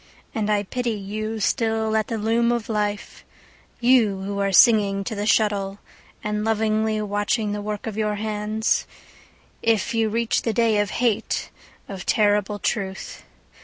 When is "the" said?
2.07-2.17, 5.13-5.27, 7.51-7.61, 10.41-10.53